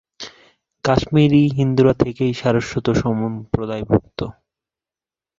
কাশ্মীরি 0.85 1.43
হিন্দুরা 1.57 1.93
থেকেই 1.93 2.33
সারস্বত 2.33 2.87
সম্প্রদায়ভুক্ত। 2.93 4.19